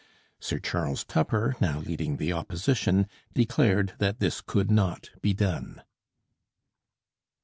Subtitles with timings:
[0.39, 3.05] Sir Charles Tupper, now leading the Opposition,
[3.35, 5.83] declared that this could not be done.